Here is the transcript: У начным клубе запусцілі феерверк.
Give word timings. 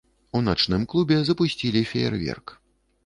У 0.37 0.39
начным 0.47 0.87
клубе 0.93 1.19
запусцілі 1.27 1.87
феерверк. 1.93 2.59